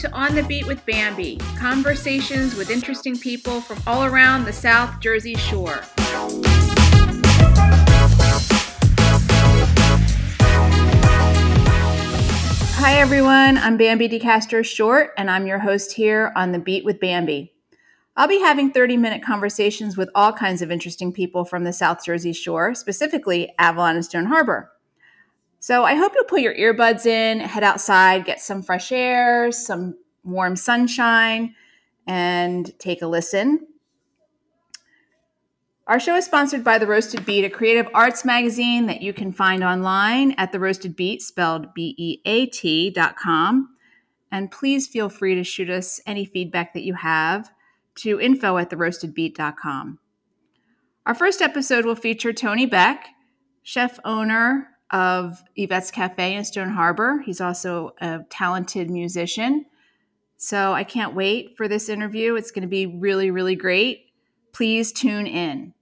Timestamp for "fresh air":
28.62-29.50